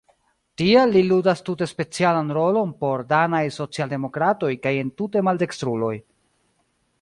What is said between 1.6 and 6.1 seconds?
specialan rolon por danaj socialdemokratoj kaj entute maldekstruloj.